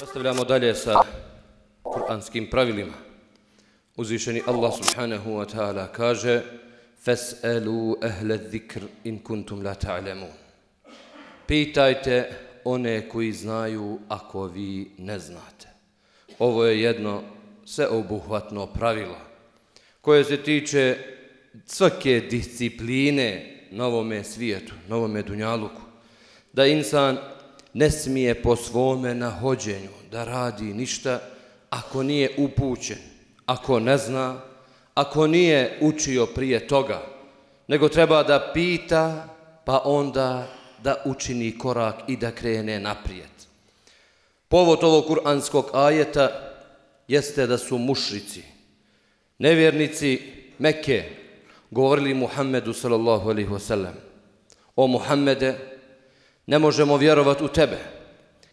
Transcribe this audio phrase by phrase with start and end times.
[0.00, 1.00] Nastavljamo dalje sa
[1.82, 2.92] kuranskim pravilima.
[3.96, 6.42] Uzvišeni Allah subhanahu wa ta'ala kaže
[7.04, 10.26] Fes'elu ehle zikr in kuntum la ta'lemu.
[11.46, 12.30] Pitajte
[12.64, 15.68] one koji znaju ako vi ne znate.
[16.38, 17.22] Ovo je jedno
[17.64, 19.18] sveobuhvatno pravilo
[20.00, 20.96] koje se tiče
[21.66, 25.82] svake discipline na ovome svijetu, na ovome dunjaluku.
[26.52, 27.18] Da insan
[27.74, 31.20] ne smije po svome nahođenju da radi ništa
[31.70, 32.98] ako nije upućen,
[33.46, 34.40] ako ne zna,
[34.94, 37.02] ako nije učio prije toga,
[37.68, 39.28] nego treba da pita,
[39.64, 40.48] pa onda
[40.82, 43.28] da učini korak i da krene naprijed.
[44.48, 46.30] Povod ovog kuranskog ajeta
[47.08, 48.42] jeste da su mušrici,
[49.38, 50.22] nevjernici
[50.58, 51.10] Mekke,
[51.70, 53.94] govorili Muhammedu sallallahu alaihi wasallam,
[54.76, 55.77] o Muhammede,
[56.48, 57.78] ne možemo vjerovati u tebe.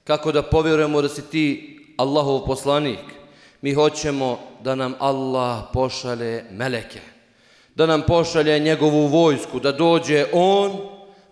[0.03, 2.99] Kako da povjerujemo da si ti Allahov poslanik?
[3.61, 6.99] Mi hoćemo da nam Allah pošalje meleke,
[7.75, 10.71] da nam pošalje njegovu vojsku, da dođe on,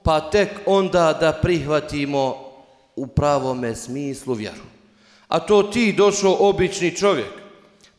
[0.04, 2.36] pa tek onda da prihvatimo
[2.96, 4.64] u pravome smislu vjeru.
[5.28, 7.34] A to ti došao obični čovjek,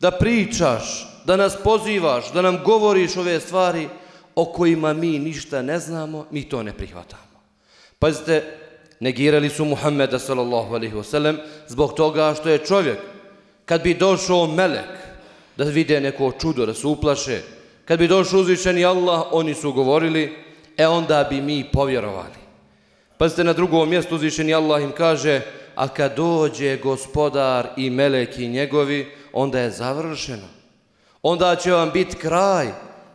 [0.00, 3.88] da pričaš, da nas pozivaš, da nam govoriš ove stvari
[4.34, 7.34] o kojima mi ništa ne znamo, mi to ne prihvatamo.
[7.98, 8.63] Pazite,
[9.00, 11.36] negirali su Muhammeda sallallahu alaihi wasallam
[11.68, 12.98] zbog toga što je čovjek,
[13.64, 14.90] kad bi došao melek,
[15.56, 17.40] da vide neko čudo, da se uplaše,
[17.84, 20.36] kad bi došao uzvišeni Allah, oni su govorili,
[20.76, 22.44] e onda bi mi povjerovali.
[23.18, 25.40] Pazite, na drugom mjestu uzvišeni Allah im kaže,
[25.74, 30.48] a kad dođe gospodar i meleki njegovi, onda je završeno.
[31.22, 32.66] Onda će vam biti kraj,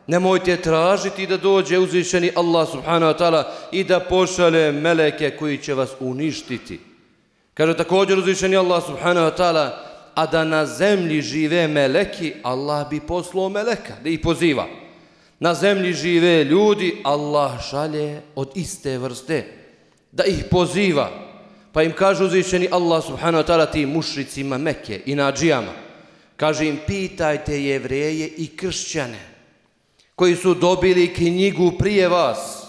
[0.09, 5.73] Nemojte tražiti da dođe uzvišeni Allah subhanahu wa ta'ala i da pošale meleke koji će
[5.73, 6.79] vas uništiti.
[7.53, 9.69] Kaže također uzvišeni Allah subhanahu wa ta'ala,
[10.15, 14.65] a da na zemlji žive meleki, Allah bi poslao meleka, da ih poziva.
[15.39, 19.45] Na zemlji žive ljudi, Allah šalje od iste vrste,
[20.11, 21.09] da ih poziva.
[21.71, 25.73] Pa im kaže uzvišeni Allah subhanahu wa ta'ala tim mušricima Mekke i nađijama.
[26.35, 29.28] Kaže im, pitajte jevreje i kršćane
[30.19, 32.63] koji su dobili knjigu prije vas.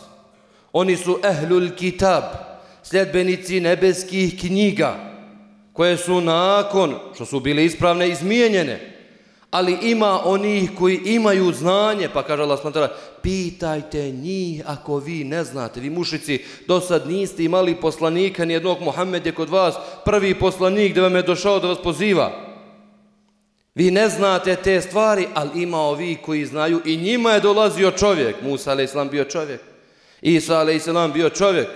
[0.72, 2.22] Oni su ehlul kitab,
[2.83, 4.94] sljedbenici nebeskih knjiga,
[5.72, 8.97] koje su nakon, što su bile ispravne, izmijenjene.
[9.50, 12.88] Ali ima onih koji imaju znanje, pa kaže Allah smantara,
[13.22, 15.81] pitajte njih ako vi ne znate.
[15.81, 19.75] Vi mušici, do sad niste imali poslanika, nijednog Mohamed je kod vas,
[20.05, 22.50] prvi poslanik da vam je došao da vas poziva.
[23.80, 28.42] Vi ne znate te stvari, ali ima ovi koji znaju i njima je dolazio čovjek.
[28.42, 29.10] Musa a.s.
[29.10, 29.60] bio čovjek.
[30.22, 30.88] Isa a.s.
[31.14, 31.68] bio čovjek.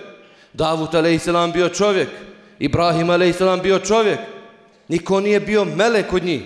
[0.53, 1.27] Davut a.s.
[1.53, 2.09] bio čovjek.
[2.59, 3.61] Ibrahim a.s.
[3.63, 4.19] bio čovjek.
[4.87, 6.41] Niko nije bio melek od njih.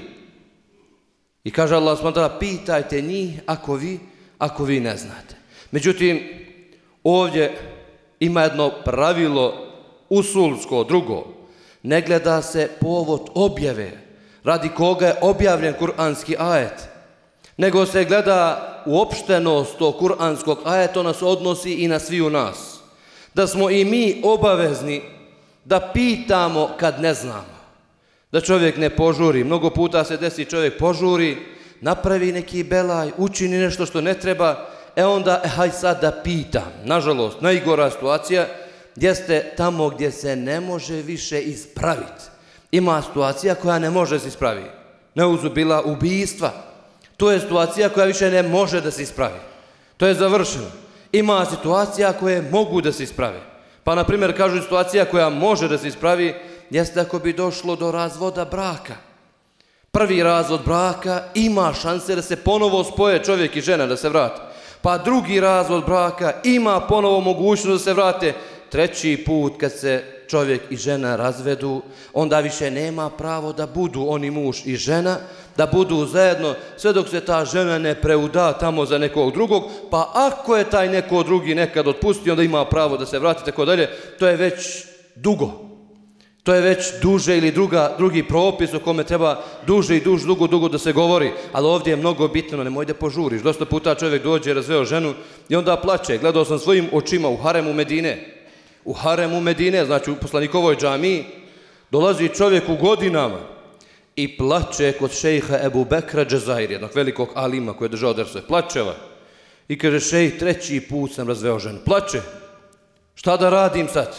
[1.43, 2.39] I kaže Allah s.w.t.
[2.39, 3.99] pitajte njih ako vi,
[4.37, 5.35] ako vi ne znate.
[5.71, 6.23] Međutim,
[7.03, 7.57] ovdje
[8.19, 9.67] ima jedno pravilo
[10.09, 11.27] usulsko, drugo.
[11.83, 14.08] Ne gleda se povod objave
[14.43, 16.89] radi koga je objavljen kuranski ajet,
[17.57, 22.79] nego se gleda uopštenost tog kuranskog ajeta, nas odnosi i na svi u nas.
[23.33, 25.01] Da smo i mi obavezni
[25.65, 27.59] da pitamo kad ne znamo.
[28.31, 29.43] Da čovjek ne požuri.
[29.43, 31.37] Mnogo puta se desi čovjek požuri,
[31.81, 36.71] napravi neki belaj, učini nešto što ne treba, e onda, e, haj sad da pitam.
[36.83, 38.47] Nažalost, najgora situacija
[38.95, 42.38] jeste tamo gdje se ne može više ispraviti
[42.71, 44.63] ima situacija koja ne može da se ispravi.
[45.15, 46.51] Neuzubila ubijstva.
[47.17, 49.39] To je situacija koja više ne može da se ispravi.
[49.97, 50.67] To je završeno.
[51.11, 53.39] Ima situacija koje mogu da se ispravi.
[53.83, 56.35] Pa, na primjer, kažu situacija koja može da se ispravi
[56.69, 58.95] jeste ako bi došlo do razvoda braka.
[59.91, 64.41] Prvi razvod braka ima šanse da se ponovo spoje čovjek i žena da se vrate.
[64.81, 68.33] Pa drugi razvod braka ima ponovo mogućnost da se vrate.
[68.69, 71.81] Treći put kad se čovjek i žena razvedu,
[72.13, 75.17] onda više nema pravo da budu oni muž i žena,
[75.57, 80.11] da budu zajedno, sve dok se ta žena ne preuda tamo za nekog drugog, pa
[80.15, 83.89] ako je taj neko drugi nekad otpustio, onda ima pravo da se vrati, tako dalje,
[84.19, 84.85] to je već
[85.15, 85.69] dugo.
[86.43, 90.47] To je već duže ili druga, drugi propis o kome treba duže i duž, dugo,
[90.47, 91.31] dugo da se govori.
[91.51, 93.41] Ali ovdje je mnogo bitno, nemoj da požuriš.
[93.41, 95.13] Dosta puta čovjek dođe, razveo ženu
[95.49, 96.17] i onda plaće.
[96.17, 98.38] Gledao sam svojim očima u haremu Medine
[98.85, 101.25] u haremu Medine, znači u poslanikovoj džamiji,
[101.91, 103.39] dolazi čovjek u godinama
[104.15, 108.41] i plače kod šejha Ebu Bekra Džazair, jednog velikog alima koji je držao drse.
[108.47, 108.95] Plačeva.
[109.67, 111.79] I kaže, šejh, treći put sam razveo ženu.
[111.85, 112.21] Plače.
[113.15, 114.15] Šta da radim sad?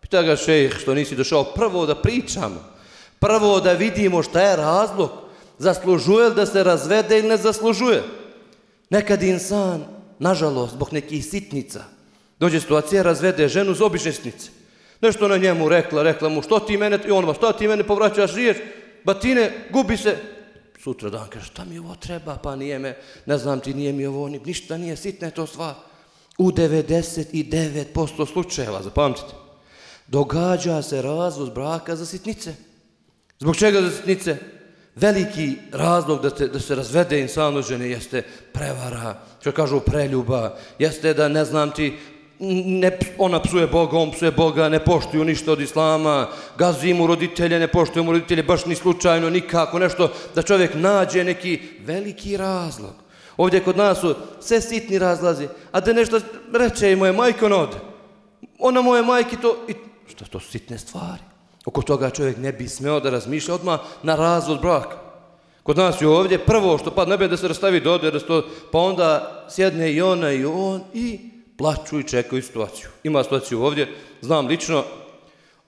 [0.00, 2.64] Pita ga šejh, što nisi došao prvo da pričamo.
[3.18, 5.10] Prvo da vidimo šta je razlog.
[5.58, 8.02] Zaslužuje li da se razvede ili ne zaslužuje.
[8.90, 9.84] Nekad insan,
[10.18, 11.84] nažalost, zbog nekih sitnica,
[12.38, 14.50] dođe situacija, razvede ženu z obične sitnice.
[15.00, 18.34] Nešto na njemu rekla, rekla mu, što ti mene, i on što ti mene povraćaš
[18.34, 18.56] riječ,
[19.04, 20.16] batine, gubi se.
[20.82, 22.96] Sutra dan kaže, šta mi ovo treba, pa nije me,
[23.26, 25.74] ne znam ti, nije mi ovo, ništa nije, sitna je to stvar.
[26.38, 29.34] U 99% slučajeva, zapamtite,
[30.06, 32.54] događa se razvoz braka za sitnice.
[33.38, 34.36] Zbog čega za sitnice?
[34.94, 38.22] Veliki razlog da, te, da se razvede insano žene jeste
[38.52, 41.98] prevara, što kažu preljuba, jeste da ne znam ti,
[42.38, 46.28] ne, ona psuje Boga, on psuje Boga, ne poštuju ništa od Islama,
[46.58, 51.24] gazi mu roditelje, ne poštuju mu roditelje, baš ni slučajno, nikako, nešto, da čovjek nađe
[51.24, 52.92] neki veliki razlog.
[53.36, 56.20] Ovdje kod nas su sve sitni razlazi, a da nešto
[56.52, 57.76] reče i moje majke, ona ode.
[58.58, 59.74] Ona moje majke to, i,
[60.10, 61.22] što to su sitne stvari.
[61.66, 64.96] Oko toga čovjek ne bi smeo da razmišlja odmah na razvod braka.
[65.62, 68.42] Kod nas je ovdje prvo što pa ne bi da se rastavi do da to,
[68.72, 72.88] pa onda sjedne i ona i on i plaću i čekaju situaciju.
[73.04, 73.88] Ima situaciju ovdje,
[74.20, 74.84] znam lično,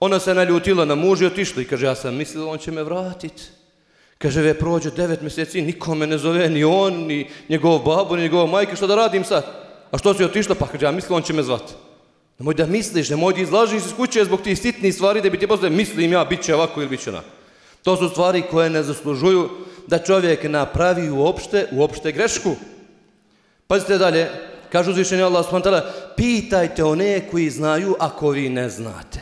[0.01, 2.83] ona se naljutila na muž i otišla i kaže, ja sam mislila on će me
[2.83, 3.43] vratiti.
[4.19, 8.47] Kaže, ve prođe devet mjeseci, nikome ne zove, ni on, ni njegov babu, ni njegov
[8.47, 9.45] majke, što da radim sad?
[9.91, 10.55] A što si otišla?
[10.55, 11.73] Pa kaže, ja mislila on će me zvati.
[12.39, 15.47] Nemoj da misliš, nemoj da izlažiš iz kuće zbog tih sitnih stvari da bi ti
[15.47, 17.29] postoje, mislim ja, bit će ovako ili bit će onako.
[17.83, 19.49] To su stvari koje ne zaslužuju
[19.87, 22.57] da čovjek napravi uopšte, uopšte grešku.
[23.67, 24.29] Pazite dalje,
[24.73, 25.83] Kaže uzvišenje Allah s.w.t.
[26.17, 29.21] pitajte one koji znaju ako vi ne znate.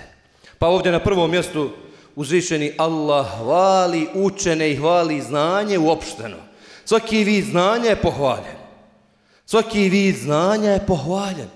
[0.59, 1.71] Pa ovdje na prvom mjestu
[2.17, 6.37] uzvišeni Allah hvali učene i hvali znanje uopšteno.
[6.85, 8.57] Svaki vid znanja je pohvaljen.
[9.47, 11.49] Svaki vid znanja je pohvaljen.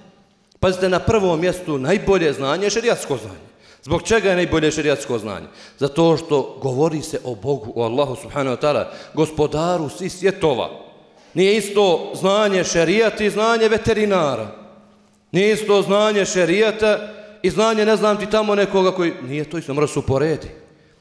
[0.61, 3.51] Pazite, na prvom mjestu najbolje znanje je šerijatsko znanje.
[3.83, 5.47] Zbog čega je najbolje šerijatsko znanje?
[5.79, 8.85] Zato što govori se o Bogu, o Allahu subhanahu wa ta'ala,
[9.15, 10.90] gospodaru svih svjetova.
[11.35, 14.49] Nije isto znanje šerijata i znanje veterinara.
[15.33, 16.99] Nije isto znanje šerijata
[17.43, 19.13] i znanje, ne znam ti tamo nekoga koji...
[19.23, 20.49] Nije to isto, mora se uporedi.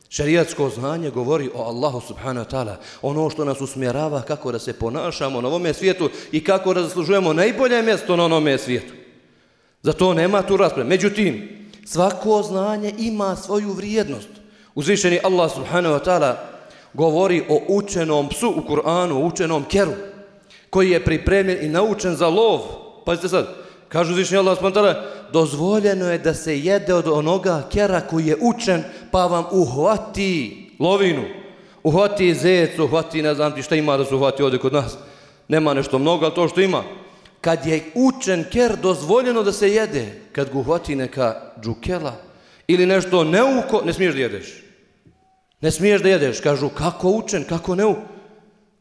[0.09, 2.75] Šerijatsko znanje govori o Allahu subhanahu wa ta'ala.
[3.01, 7.33] Ono što nas usmjerava kako da se ponašamo na ovome svijetu i kako da zaslužujemo
[7.33, 8.93] najbolje mjesto na onome svijetu.
[9.83, 10.89] Zato nema tu rasprave.
[10.89, 11.49] Međutim,
[11.85, 14.29] svako znanje ima svoju vrijednost.
[14.75, 16.35] Uzvišeni Allah subhanahu wa ta'ala
[16.93, 19.91] govori o učenom psu u Kur'anu, o učenom keru,
[20.69, 22.59] koji je pripremljen i naučen za lov.
[23.05, 23.55] Pazite sad,
[23.89, 28.83] kažu zvišnji Allah spontara, dozvoljeno je da se jede od onoga kera koji je učen,
[29.11, 31.23] pa vam uhvati lovinu,
[31.83, 34.97] uhvati zec, uhvati, ne znam ti šta ima da se uhvati ovdje kod nas.
[35.47, 36.83] Nema nešto mnogo, ali to što ima,
[37.41, 42.13] kad je učen kjer, dozvoljeno da se jede, kad ga uhvati neka džukela
[42.67, 44.63] ili nešto neuko, ne smiješ da jedeš.
[45.61, 46.39] Ne smiješ da jedeš.
[46.39, 47.95] Kažu, kako učen, kako neu?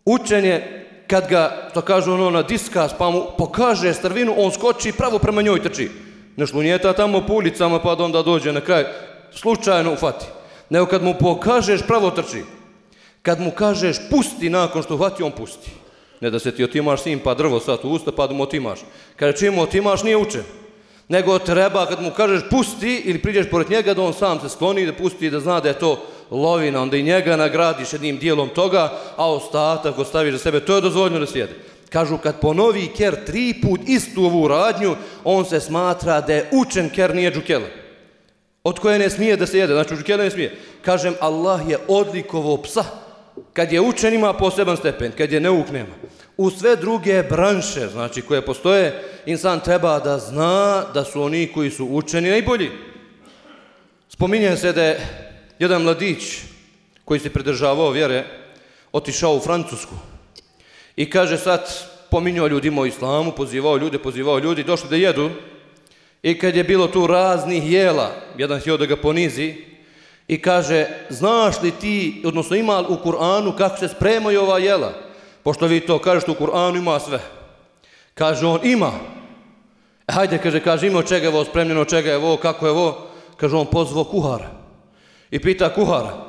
[0.04, 4.92] Učen je, kad ga, to kažu ono na diskas, pa mu pokaže strvinu, on skoči
[4.92, 5.90] pravo prema njoj trči.
[6.36, 8.84] Ne šlunjeta tamo po ulicama, pa da onda dođe na kraj,
[9.32, 10.26] slučajno ufati.
[10.70, 12.44] Nego kad mu pokažeš, pravo trči.
[13.22, 15.70] Kad mu kažeš, pusti nakon što uhvati, on pusti.
[16.20, 18.80] Ne da se ti otimaš sin, pa drvo sad u usta pa da mu otimaš.
[19.16, 20.42] Kada čim otimaš nije učen.
[21.08, 24.86] Nego treba kad mu kažeš pusti ili priđeš pored njega da on sam se skloni
[24.86, 26.82] da pusti da zna da je to lovina.
[26.82, 30.60] Onda i njega nagradiš jednim dijelom toga, a ostatak ostaviš za sebe.
[30.60, 31.52] To je dozvoljno da sjede.
[31.88, 36.90] Kažu kad ponovi ker tri put istu ovu radnju, on se smatra da je učen
[36.90, 37.66] ker nije džukela.
[38.64, 39.72] Od koje ne smije da se jede.
[39.72, 40.56] Znači džukela ne smije.
[40.82, 42.84] Kažem Allah je odlikovo psa.
[43.52, 45.94] Kad je učen ima poseban stepen, kad je neuk nema.
[46.36, 51.70] U sve druge branše, znači koje postoje, insan treba da zna da su oni koji
[51.70, 52.70] su učeni najbolji.
[54.08, 55.00] Spominjem se da je
[55.58, 56.42] jedan mladić
[57.04, 58.24] koji se pridržavao vjere,
[58.92, 59.94] otišao u Francusku
[60.96, 61.62] i kaže sad,
[62.10, 65.30] pominjao ljudima o islamu, pozivao ljude, pozivao ljudi, došli da jedu
[66.22, 69.54] i kad je bilo tu raznih jela, jedan htio da ga ponizi,
[70.28, 74.92] i kaže, znaš li ti, odnosno ima u Kur'anu kako se spremaju ova jela?
[75.42, 77.20] Pošto vi to kažete u Kur'anu ima sve.
[78.14, 78.92] Kaže on, ima.
[80.08, 82.66] E, hajde, kaže, kaže, ima od čega je ovo spremljeno, od čega je ovo, kako
[82.66, 83.06] je ovo?
[83.36, 84.57] Kaže on, pozvao kuhara.
[85.30, 86.28] I pita kuhara.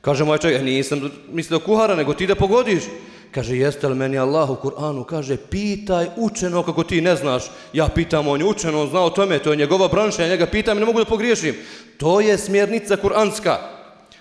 [0.00, 2.82] Kaže moj čovjek, e, nisam mislio kuhara, nego ti da pogodiš.
[3.30, 5.04] Kaže, jeste li meni Allah u Kur'anu?
[5.04, 7.44] Kaže, pitaj učeno kako ti ne znaš.
[7.72, 10.46] Ja pitam, on je učeno, on zna o tome, to je njegova branša, ja njega
[10.46, 11.54] pitam i ne mogu da pogriješim.
[11.98, 13.56] To je smjernica kur'anska.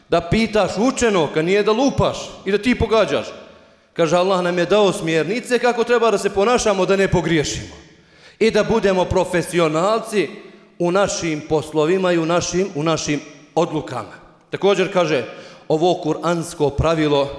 [0.10, 3.28] Da pitaš učeno, kad nije da lupaš i da ti pogađaš.
[3.94, 7.76] Kaže, Allah nam je dao smjernice kako treba da se ponašamo da ne pogriješimo.
[8.40, 10.28] I da budemo profesionalci
[10.80, 13.20] u našim poslovima i u našim, u našim
[13.56, 14.14] odlukama.
[14.50, 15.26] Također kaže,
[15.68, 17.30] ovo kuransko pravilo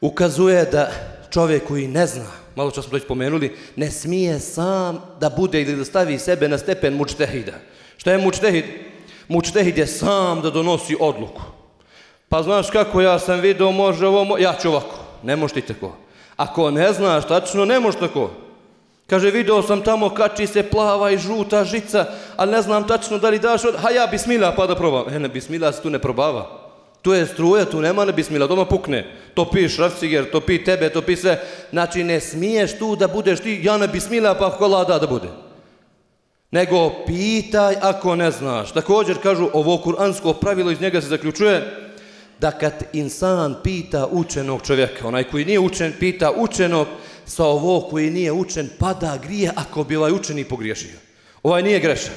[0.00, 0.90] ukazuje da
[1.30, 5.76] čovjek koji ne zna, malo što smo to pomenuli, ne smije sam da bude ili
[5.76, 7.52] da stavi sebe na stepen mučtehida.
[7.96, 8.64] Šta je mučtehid?
[9.28, 11.42] Mučtehid je sam da donosi odluku.
[12.28, 14.96] Pa znaš kako ja sam vidio, može ovo, ja ću ovako.
[15.22, 15.96] Ne možeš ti tako.
[16.36, 18.30] Ako ne znaš tačno, ne možeš tako.
[19.06, 22.06] Kaže, video sam tamo kači se plava i žuta žica,
[22.36, 23.74] ali ne znam tačno da li daš od...
[23.76, 25.14] Ha ja bismila pa da probam.
[25.14, 26.64] E, ne bismila se tu ne probava.
[27.02, 29.04] Tu je struja, tu nema ne bismila, doma pukne.
[29.34, 31.40] To pi šrafciger, to pi tebe, to pi sve.
[31.70, 35.28] Znači, ne smiješ tu da budeš ti, ja ne bismila pa kola da da bude.
[36.50, 38.72] Nego pitaj ako ne znaš.
[38.72, 41.62] Također kažu, ovo kuransko pravilo iz njega se zaključuje,
[42.40, 46.86] da kad insan pita učenog čovjeka, onaj koji nije učen, pita učenog,
[47.26, 50.98] sa ovo koji nije učen, pada grije ako bi ovaj učeni pogriješio.
[51.42, 52.14] Ovaj nije grešan.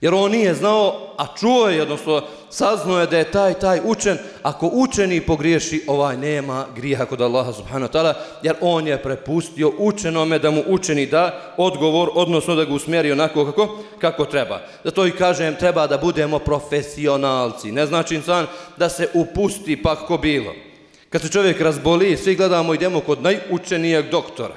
[0.00, 4.18] Jer on nije znao, a čuo je, odnosno saznao je da je taj, taj učen,
[4.42, 9.72] ako učeni pogriješi, ovaj nema grija kod Allaha subhanahu wa ta'ala, jer on je prepustio
[9.78, 14.60] učenome da mu učeni da odgovor, odnosno da ga usmjeri onako kako, kako treba.
[14.84, 17.72] Zato i kažem, treba da budemo profesionalci.
[17.72, 20.67] Ne znači insan da se upusti pa kako bilo.
[21.10, 24.54] Kad se čovjek razboli, svi gledamo, idemo kod najučenijeg doktora.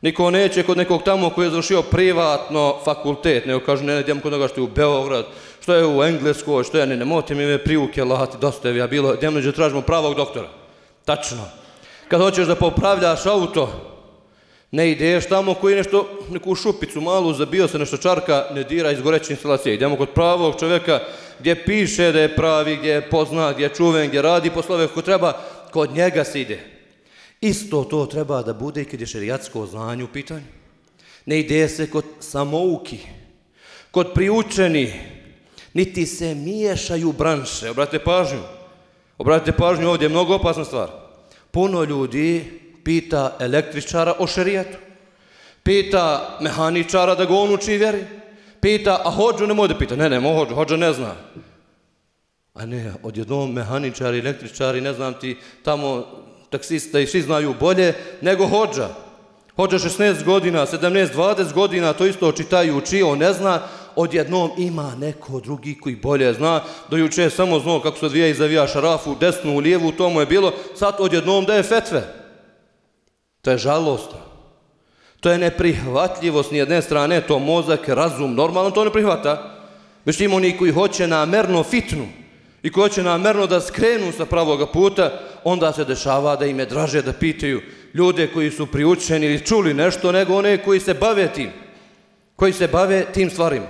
[0.00, 4.32] Niko neće kod nekog tamo koji je završio privatno fakultet, nego kažu, ne, idemo kod
[4.32, 5.24] noga što je u Beograd,
[5.62, 8.02] što je u Engleskoj, što je, ne, ne, moti mi me privuke,
[8.40, 10.48] dosta je, ja bilo, idemo neđe tražimo pravog doktora.
[11.04, 11.44] Tačno.
[12.08, 13.68] Kad hoćeš da popravljaš auto,
[14.70, 19.00] ne ideš tamo koji nešto, neku šupicu malu, zabio se nešto čarka, ne dira iz
[19.00, 19.74] goreće instalacije.
[19.74, 21.00] Idemo kod pravog čovjeka
[21.38, 25.02] gdje piše da je pravi, gdje je poznat, gdje je čuven, gdje radi poslove kako
[25.02, 25.32] treba,
[25.74, 26.60] kod njega se ide.
[27.40, 30.46] Isto to treba da bude i kad je šerijatsko znanje u pitanju.
[31.26, 32.98] Ne ide se kod samouki,
[33.90, 34.92] kod priučeni,
[35.72, 37.70] niti se miješaju branše.
[37.70, 38.42] Obratite pažnju.
[39.18, 40.90] Obratite pažnju, ovdje je mnogo opasna stvar.
[41.50, 42.44] Puno ljudi
[42.84, 44.78] pita električara o šerijatu.
[45.62, 48.04] Pita mehaničara da ga on uči vjeri.
[48.60, 49.96] Pita, a hođu ne može pita.
[49.96, 51.14] Ne, ne, hođu, hođu ne zna.
[52.54, 56.06] A ne, odjednom mehaničari, električari, ne znam ti, tamo
[56.50, 58.88] taksista i svi znaju bolje nego hođa.
[59.56, 63.60] Hođa 16 godina, 17, 20 godina, to isto očitaju uči, on ne zna,
[63.96, 68.26] odjednom ima neko drugi koji bolje zna, do juče je samo znao kako se odvija
[68.26, 72.02] i zavija šarafu, desnu u lijevu, to mu je bilo, sad odjednom da je fetve.
[73.42, 74.18] To je žalostno.
[75.20, 79.50] To je neprihvatljivo s nijedne strane, to mozak, razum, normalno to ne prihvata.
[80.04, 82.06] Međutim, oni koji hoće namerno fitnu,
[82.64, 85.10] i ko će namerno da skrenu sa pravoga puta,
[85.44, 87.60] onda se dešava da im je draže da pitaju
[87.94, 91.50] ljude koji su priučeni ili čuli nešto, nego one koji se bave tim,
[92.36, 93.66] koji se bave tim stvarima.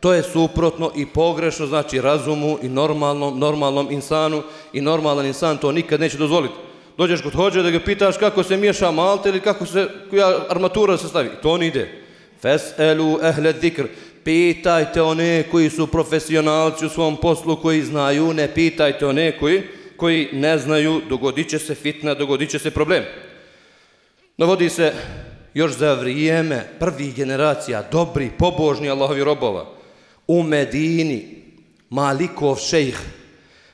[0.00, 5.72] To je suprotno i pogrešno, znači razumu i normalnom, normalnom insanu i normalan insan to
[5.72, 6.54] nikad neće dozvoliti.
[6.96, 10.96] Dođeš kod hođe da ga pitaš kako se miješa malte ili kako se koja armatura
[10.96, 11.30] se stavi.
[11.42, 11.88] To on ide.
[12.42, 13.86] Fes'elu ehle dhikr
[14.28, 19.62] pitajte one koji su profesionalci u svom poslu, koji znaju, ne pitajte one koji,
[19.96, 23.04] koji ne znaju, dogodit će se fitna, dogodit će se problem.
[24.36, 24.92] Navodi se
[25.54, 29.66] još za vrijeme prvih generacija, dobri, pobožni Allahovi robova,
[30.26, 31.42] u Medini,
[31.90, 33.00] Malikov šejh,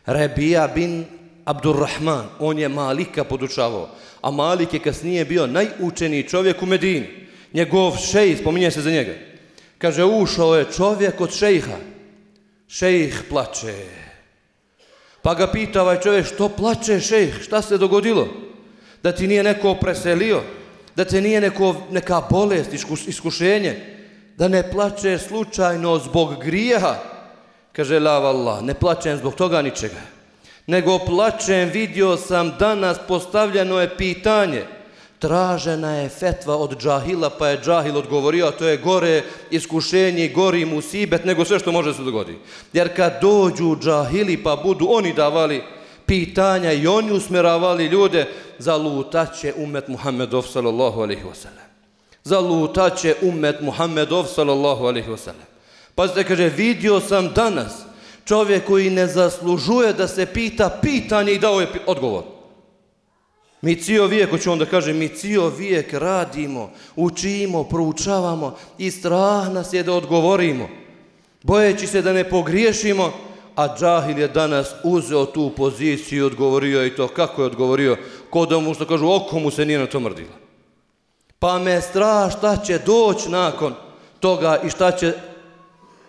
[0.07, 1.05] Rebija bin
[1.45, 3.89] Abdurrahman, on je Malika podučavao,
[4.23, 7.07] a Malik je kasnije bio najučeniji čovjek u Medini.
[7.53, 9.34] Njegov šejh, spominje se za njega,
[9.79, 11.77] Kaže, ušao je čovjek od šejha.
[12.69, 13.75] Šejh plače.
[15.23, 17.43] Pa ga pita ovaj čovjek, što plače šejh?
[17.43, 18.29] Šta se dogodilo?
[19.03, 20.43] Da ti nije neko preselio?
[20.97, 22.71] Da te nije neko, neka bolest,
[23.07, 23.77] iskušenje?
[24.37, 26.95] Da ne plače slučajno zbog grijeha?
[27.73, 30.01] Kaže, la Allah, ne plačem zbog toga ničega.
[30.67, 34.65] Nego plačem, vidio sam danas postavljeno je pitanje
[35.25, 40.65] tražena je fetva od džahila, pa je džahil odgovorio, a to je gore iskušenje, gori
[40.65, 42.39] musibet, nego sve što može se dogoditi.
[42.73, 45.63] Jer kad dođu džahili, pa budu oni davali
[46.07, 48.27] pitanja i oni usmeravali ljude,
[48.59, 51.69] zalutaće umet Muhammedov sallallahu alaihi wasallam.
[52.25, 55.49] Zalutaće umet Muhammedov sallallahu alaihi wasallam.
[55.95, 57.73] Pazite, kaže, vidio sam danas
[58.25, 62.34] čovjek koji ne zaslužuje da se pita pitanje i dao je odgovor.
[63.65, 69.53] Mi cijel vijek, hoću onda da kažem, mi cijel vijek radimo, učimo, proučavamo i strah
[69.53, 70.69] nas je da odgovorimo.
[71.43, 73.13] Bojeći se da ne pogriješimo,
[73.57, 77.09] a džahil je danas uzeo tu poziciju i odgovorio i to.
[77.09, 77.97] Kako je odgovorio?
[78.31, 80.37] Kod mu što kažu, oko mu se nije na to mrdilo.
[81.39, 83.75] Pa me strah šta će doći nakon
[84.21, 85.13] toga i šta će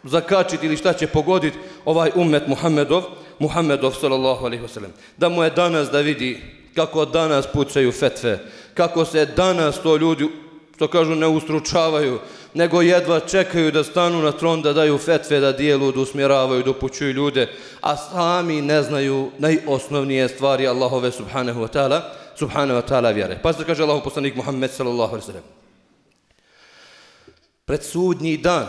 [0.03, 3.03] zakačiti ili šta će pogoditi ovaj umet Muhammedov,
[3.39, 4.91] Muhammedov sallallahu alaihi wasallam.
[5.17, 8.39] Da mu je danas da vidi kako danas pucaju fetve,
[8.73, 10.29] kako se danas to ljudi,
[10.75, 12.19] što kažu, ne ustručavaju,
[12.53, 16.71] nego jedva čekaju da stanu na tron, da daju fetve, da dijelu, da usmjeravaju, da
[16.71, 17.49] upućuju ljude,
[17.81, 22.01] a sami ne znaju najosnovnije stvari Allahove subhanahu wa ta'ala,
[22.35, 23.39] subhanahu wa ta'ala vjere.
[23.43, 25.43] Pa se kaže Allahu poslanik Muhammed sallallahu alaihi sallam.
[27.65, 28.67] Pred sudnji dan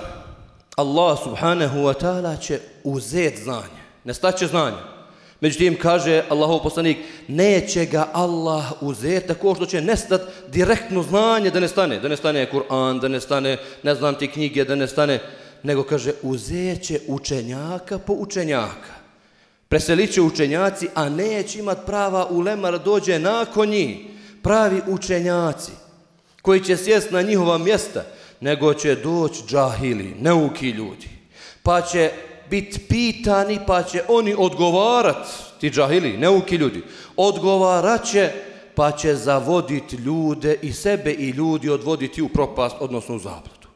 [0.77, 3.83] Allah subhanahu wa ta'ala će uzeti znanje.
[4.05, 4.96] Ne staće znanje.
[5.41, 6.97] Međutim, kaže Allahov poslanik,
[7.29, 12.01] neće ga Allah uzeti tako što će nestat direktno znanje da ne stane.
[12.01, 15.21] Da ne stane Kur'an, da ne stane, ne znam ti knjige, da ne stane.
[15.63, 18.97] Nego kaže, uzet će učenjaka po učenjaka.
[19.69, 23.97] Preselit će učenjaci, a neće imat prava ulema da dođe nakon njih.
[24.43, 25.73] Pravi učenjaci
[26.43, 28.05] koji će sjest na njihova mjesta,
[28.41, 31.09] nego će doći džahili, neuki ljudi.
[31.63, 32.11] Pa će
[32.51, 35.27] bit pitani, pa će oni odgovarat,
[35.61, 36.83] ti džahili, neuki ljudi,
[37.17, 38.33] odgovarat će,
[38.75, 43.69] pa će zavoditi ljude i sebe i ljudi odvoditi u propast, odnosno u zabludu.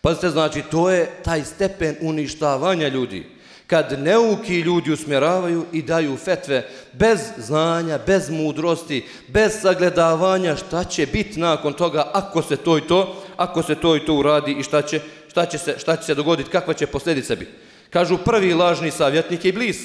[0.00, 6.68] Pazite, znači, to je taj stepen uništavanja ljudi kad neuki ljudi usmjeravaju i daju fetve
[6.92, 12.80] bez znanja, bez mudrosti, bez sagledavanja šta će biti nakon toga ako se to i
[12.80, 16.02] to, ako se to i to uradi i šta će, šta će, se, šta će
[16.02, 17.52] se dogoditi, kakva će posljedica biti.
[17.90, 19.78] Kažu prvi lažni savjetnik je Iblis.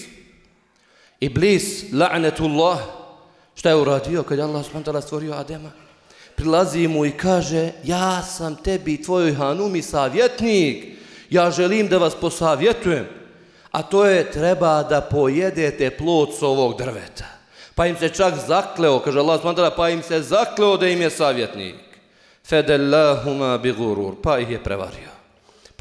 [1.20, 2.78] Iblis, la'netullah,
[3.56, 5.72] šta je uradio kad je Allah subhanahu stvorio Adema?
[6.36, 10.86] Prilazi mu i kaže, ja sam tebi, tvojoj hanumi, savjetnik,
[11.30, 13.24] ja želim da vas posavjetujem
[13.74, 17.26] a to je treba da pojedete plod s ovog drveta.
[17.76, 21.10] Pa im se čak zakleo, kaže Allah subhanahu pa im se zakleo da im je
[21.10, 21.76] savjetnik.
[22.46, 25.13] Fedellahuma bi gurur, pa ih je prevario.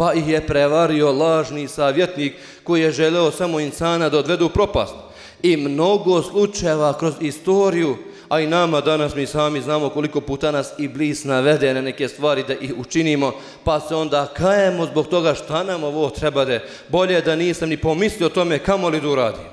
[0.02, 4.94] Pa ih je prevario lažni savjetnik koji je želeo samo insana da odvedu propast.
[5.42, 7.96] I mnogo slučajeva kroz istoriju
[8.28, 12.08] a i nama danas mi sami znamo koliko puta nas i bliz navede na neke
[12.08, 13.32] stvari da ih učinimo,
[13.64, 17.76] pa se onda kajemo zbog toga šta nam ovo treba da bolje da nisam ni
[17.76, 19.44] pomislio o tome kamo li da uradim.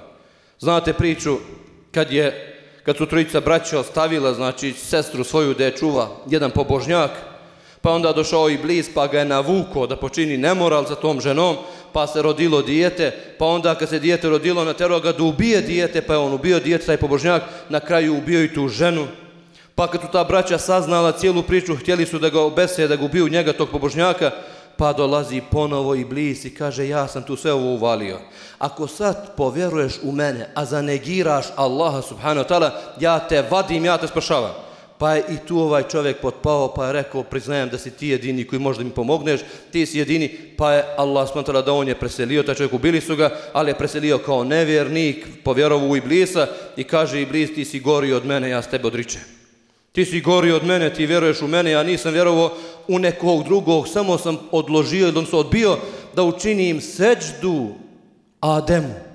[0.59, 1.38] Znate priču
[1.91, 7.12] kad je kad su trojica braća ostavila, znači sestru svoju da je čuva jedan pobožnjak,
[7.81, 11.55] pa onda došao i bliz pa ga je navuko da počini nemoral za tom ženom,
[11.93, 15.61] pa se rodilo dijete, pa onda kad se dijete rodilo na tero ga da ubije
[15.61, 19.07] dijete, pa je on ubio dijete, taj pobožnjak, na kraju ubio i tu ženu.
[19.75, 23.05] Pa kad su ta braća saznala cijelu priču, htjeli su da ga obese, da ga
[23.05, 24.31] ubiju njega, tog pobožnjaka,
[24.77, 28.19] pa dolazi ponovo i bliz i kaže ja sam tu sve ovo uvalio.
[28.59, 33.97] Ako sad povjeruješ u mene, a zanegiraš Allaha subhanahu wa ta'ala, ja te vadim, ja
[33.97, 34.68] te spašavam.
[34.99, 38.43] Pa je i tu ovaj čovjek potpao, pa je rekao, priznajem da si ti jedini
[38.43, 39.39] koji možda mi pomogneš,
[39.71, 43.15] ti si jedini, pa je Allah smatala da on je preselio, taj čovjek ubili su
[43.15, 48.13] ga, ali je preselio kao nevjernik, povjerovu u Iblisa i kaže Iblis, ti si gori
[48.13, 49.21] od mene, ja s tebe odričem.
[49.91, 52.51] Ti si gori od mene, ti vjeruješ u mene, ja nisam vjerovao
[52.88, 55.77] u nekog drugog, samo sam odložio odnosno sam odbio
[56.15, 57.67] da učinim seđdu
[58.39, 59.09] Ademu.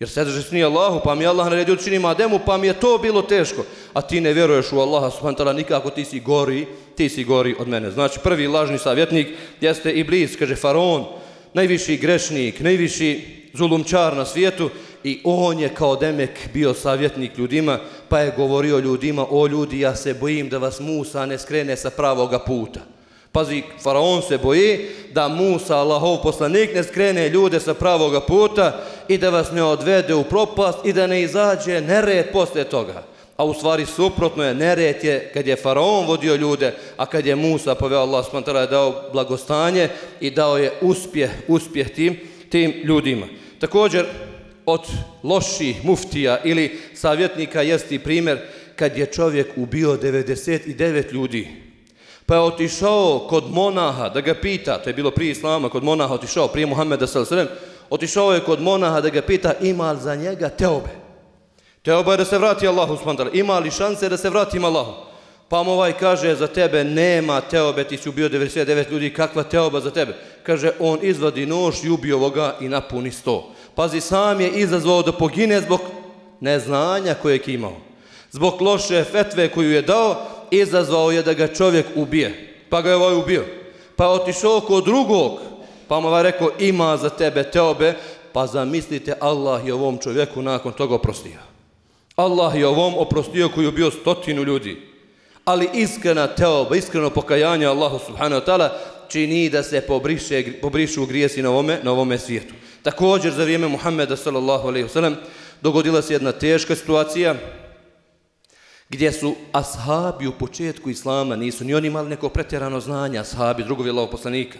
[0.00, 2.98] Jer sedržeš nije Allahu, pa mi Allah naredio da činim Ademu, pa mi je to
[2.98, 3.64] bilo teško.
[3.92, 7.68] A ti ne vjeruješ u Allaha, subhanahu nikako ti si gori, ti si gori od
[7.68, 7.90] mene.
[7.90, 9.28] Znači, prvi lažni savjetnik
[9.60, 11.04] jeste Iblis, kaže Faraon,
[11.54, 14.70] najviši grešnik, najviši zulumčar na svijetu
[15.04, 19.96] i on je kao demek bio savjetnik ljudima, pa je govorio ljudima, o ljudi, ja
[19.96, 22.80] se bojim da vas Musa ne skrene sa pravoga puta.
[23.32, 29.18] Pazi, faraon se boji da Musa, Allahov poslanik, ne skrene ljude sa pravoga puta i
[29.18, 33.02] da vas ne odvede u propast i da ne izađe nered posle toga.
[33.36, 37.36] A u stvari suprotno je, nered je kad je faraon vodio ljude, a kad je
[37.36, 39.88] Musa poveo Allah smantara dao blagostanje
[40.20, 43.26] i dao je uspjeh, uspjeh tim, tim ljudima.
[43.58, 44.06] Također,
[44.66, 44.80] od
[45.22, 48.38] loših muftija ili savjetnika jesti primjer
[48.76, 51.69] kad je čovjek ubio 99 ljudi,
[52.30, 56.14] pa je otišao kod monaha da ga pita, to je bilo prije islama, kod monaha
[56.14, 57.46] otišao, prije Muhammeda s.a.v.
[57.90, 60.90] Otišao je kod monaha da ga pita ima li za njega teobe.
[61.82, 63.30] Teoba je da se vrati Allahu s.a.v.
[63.32, 64.92] Ima li šanse da se vratim Allahu?
[65.48, 69.80] Pa mu ovaj kaže za tebe nema teobe, ti si ubio 99 ljudi, kakva teoba
[69.80, 70.14] za tebe?
[70.42, 73.50] Kaže on izvadi nož i ubio ovoga i napuni sto.
[73.74, 75.80] Pazi, sam je izazvao da pogine zbog
[76.40, 77.76] neznanja kojeg imao.
[78.30, 82.54] Zbog loše fetve koju je dao, izazvao je da ga čovjek ubije.
[82.68, 83.44] Pa ga je ovaj ubio.
[83.96, 85.38] Pa je otišao kod drugog.
[85.88, 87.94] Pa mu ovaj rekao, ima za tebe teobe.
[88.32, 91.38] Pa zamislite, Allah je ovom čovjeku nakon toga oprostio.
[92.16, 94.76] Allah je ovom oprostio koji je bio stotinu ljudi.
[95.44, 98.68] Ali iskrena teoba, iskreno pokajanje Allahu subhanahu wa ta'ala
[99.08, 102.54] čini da se pobriše, pobrišu grijesi na ovome, na ovome svijetu.
[102.82, 105.14] Također za vrijeme Muhammeda sallallahu alaihi wasallam
[105.62, 107.34] dogodila se jedna teška situacija
[108.90, 113.90] gdje su ashabi u početku islama, nisu ni oni imali neko pretjerano znanje, ashabi, drugovi
[113.90, 114.58] Allahog poslanika,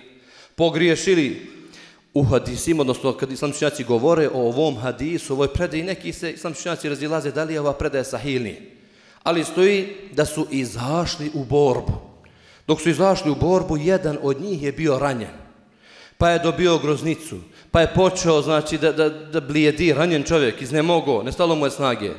[0.55, 1.51] pogriješili
[2.15, 7.33] u hadisima, odnosno kad islamčnjaci govore o ovom hadisu, ovoj predaji, neki se islamčnjaci razilaze
[7.33, 8.77] da li je ova predaja sahilnije.
[9.23, 11.93] Ali stoji da su izašli u borbu.
[12.67, 15.35] Dok su izašli u borbu, jedan od njih je bio ranjen.
[16.19, 17.37] Pa je dobio groznicu.
[17.71, 22.11] Pa je počeo, znači, da, da, da blijedi ranjen čovjek, iznemogo, nestalo mu je snage.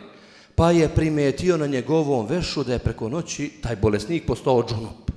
[0.62, 5.12] Pa je primetio na njegovom vešu da je preko noći taj bolesnik postao džunup.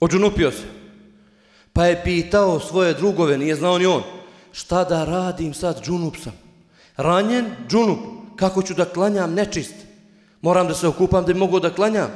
[0.00, 0.62] Odžunupio se.
[1.72, 4.02] Pa je pitao svoje drugove, nije znao ni on,
[4.52, 6.32] šta da radim sad, džunup sam.
[6.96, 7.98] Ranjen, džunup,
[8.36, 9.74] kako ću da klanjam nečist?
[10.40, 12.10] Moram da se okupam da bi mogu da klanjam.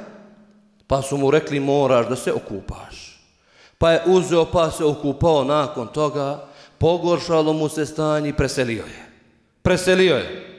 [0.86, 3.20] Pa su mu rekli, moraš da se okupaš.
[3.78, 9.10] Pa je uzeo, pa se okupao nakon toga, pogoršalo mu se stanje i preselio je.
[9.62, 10.49] Preselio je.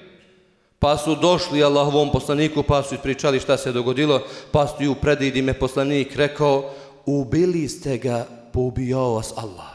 [0.81, 5.41] Pa su došli Allahovom poslaniku, pa su ispričali šta se dogodilo, pa su ju predidi
[5.41, 6.69] me poslanik rekao,
[7.05, 9.69] ubili ste ga pobijao vas Allah.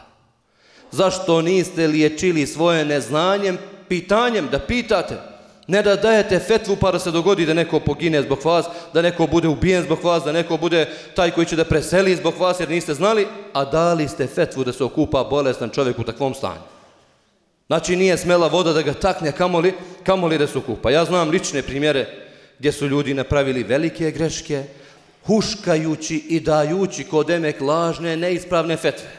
[0.91, 3.57] Zašto niste liječili svoje neznanjem,
[3.89, 5.15] pitanjem, da pitate,
[5.67, 9.27] ne da dajete fetvu pa da se dogodi da neko pogine zbog vas, da neko
[9.27, 12.69] bude ubijen zbog vas, da neko bude taj koji će da preseli zbog vas jer
[12.69, 16.76] niste znali, a dali ste fetvu da se okupa bolestan čovjek u takvom stanju.
[17.67, 20.91] Znači nije smela voda da ga takne, kamoli, kamoli da se okupa.
[20.91, 22.07] Ja znam lične primjere
[22.59, 24.63] gdje su ljudi napravili velike greške,
[25.25, 29.09] huškajući i dajući kod emek lažne, neispravne fetve.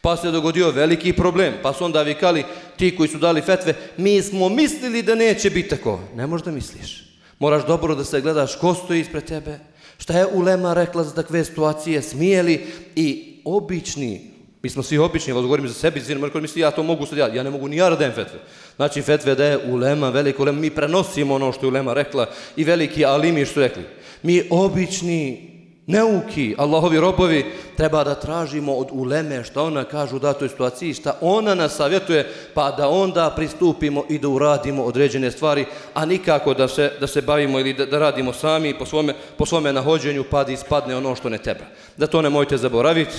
[0.00, 2.44] Pa se dogodio veliki problem, pa su onda vikali
[2.76, 6.00] ti koji su dali fetve, mi smo mislili da neće biti tako.
[6.14, 7.04] Ne možeš da misliš.
[7.38, 9.58] Moraš dobro da se gledaš ko stoji ispred tebe,
[9.98, 14.30] šta je Ulema rekla za takve situacije, smijeli i obični,
[14.62, 17.18] mi smo svi obični, vas govorim za sebi, zvijenu, mrko misli, ja to mogu sad,
[17.18, 18.38] ja, ja ne mogu ni ja dajem fetve.
[18.76, 22.64] Znači, fetve da je Ulema, veliko Ulema, mi prenosimo ono što je Ulema rekla i
[22.64, 23.84] veliki alimi što rekli
[24.22, 25.48] mi obični
[25.86, 27.44] neuki, Allahovi robovi,
[27.76, 32.26] treba da tražimo od uleme što ona kaže u datoj situaciji, šta ona nas savjetuje,
[32.54, 37.22] pa da onda pristupimo i da uradimo određene stvari, a nikako da se, da se
[37.22, 41.14] bavimo ili da, da radimo sami po svome, po svome nahođenju, pa da ispadne ono
[41.14, 41.64] što ne treba.
[41.96, 43.16] Da to ne mojte zaboraviti,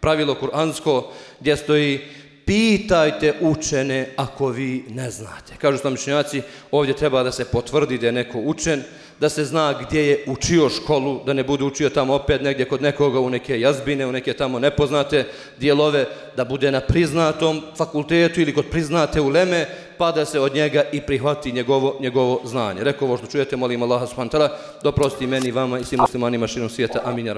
[0.00, 2.00] pravilo kuransko, gdje stoji
[2.48, 5.56] pitajte učene ako vi ne znate.
[5.60, 8.82] Kažu stamišnjaci, ovdje treba da se potvrdi da je neko učen,
[9.20, 12.82] da se zna gdje je učio školu, da ne bude učio tamo opet negdje kod
[12.82, 15.24] nekoga u neke jazbine, u neke tamo nepoznate
[15.60, 16.06] dijelove,
[16.36, 19.66] da bude na priznatom fakultetu ili kod priznate uleme,
[19.98, 22.84] pa da se od njega i prihvati njegovo, njegovo znanje.
[22.84, 24.48] Rekao ovo što čujete, molim Allaha subhanahu wa ta'ala,
[24.82, 27.00] doprosti meni, vama i svim muslimanima širom svijeta.
[27.04, 27.34] Amin, ja